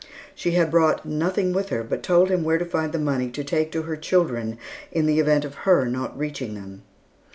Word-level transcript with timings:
She 0.33 0.53
had 0.53 0.71
brought 0.71 1.05
nothing 1.05 1.53
with 1.53 1.69
her, 1.69 1.83
but 1.83 2.01
told 2.01 2.31
him 2.31 2.43
where 2.43 2.57
to 2.57 2.65
find 2.65 2.91
money 3.05 3.29
to 3.29 3.43
take 3.43 3.71
to 3.73 3.83
her 3.83 3.95
children 3.95 4.57
in 4.91 5.05
the 5.05 5.19
event 5.19 5.45
of 5.45 5.53
her 5.53 5.85
not 5.85 6.17
reaching 6.17 6.55
them. 6.55 6.81